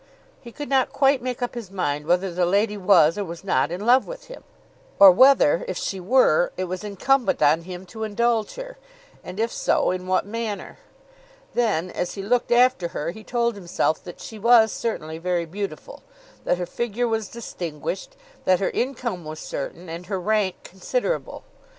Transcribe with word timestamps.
He 0.41 0.51
could 0.51 0.67
not 0.67 0.91
quite 0.91 1.21
make 1.21 1.43
up 1.43 1.53
his 1.53 1.69
mind 1.69 2.07
whether 2.07 2.31
the 2.31 2.47
lady 2.47 2.75
was 2.75 3.19
or 3.19 3.23
was 3.23 3.43
not 3.43 3.69
in 3.69 3.85
love 3.85 4.07
with 4.07 4.29
him, 4.29 4.43
or 4.97 5.11
whether, 5.11 5.63
if 5.67 5.77
she 5.77 5.99
were, 5.99 6.51
it 6.57 6.63
was 6.63 6.83
incumbent 6.83 7.39
on 7.43 7.61
him 7.65 7.85
to 7.85 8.03
indulge 8.03 8.55
her; 8.55 8.79
and 9.23 9.39
if 9.39 9.51
so, 9.51 9.91
in 9.91 10.07
what 10.07 10.25
manner. 10.25 10.79
Then 11.53 11.91
as 11.91 12.15
he 12.15 12.23
looked 12.23 12.51
after 12.51 12.87
her, 12.87 13.11
he 13.11 13.23
told 13.23 13.53
himself 13.53 14.03
that 14.03 14.19
she 14.19 14.39
was 14.39 14.71
certainly 14.71 15.19
very 15.19 15.45
beautiful, 15.45 16.01
that 16.45 16.57
her 16.57 16.65
figure 16.65 17.07
was 17.07 17.27
distinguished, 17.27 18.15
that 18.45 18.59
her 18.59 18.71
income 18.71 19.23
was 19.23 19.39
certain, 19.39 19.87
and 19.87 20.07
her 20.07 20.19
rank 20.19 20.55
considerable. 20.63 21.43